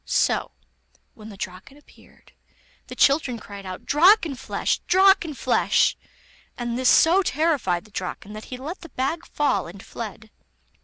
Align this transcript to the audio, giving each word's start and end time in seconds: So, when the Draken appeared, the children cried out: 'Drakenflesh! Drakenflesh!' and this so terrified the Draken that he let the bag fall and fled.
So, 0.03 0.49
when 1.13 1.29
the 1.29 1.37
Draken 1.37 1.77
appeared, 1.77 2.31
the 2.87 2.95
children 2.95 3.37
cried 3.37 3.67
out: 3.67 3.85
'Drakenflesh! 3.85 4.79
Drakenflesh!' 4.87 5.95
and 6.57 6.75
this 6.75 6.89
so 6.89 7.21
terrified 7.21 7.85
the 7.85 7.91
Draken 7.91 8.33
that 8.33 8.45
he 8.45 8.57
let 8.57 8.81
the 8.81 8.89
bag 8.89 9.27
fall 9.27 9.67
and 9.67 9.85
fled. 9.85 10.31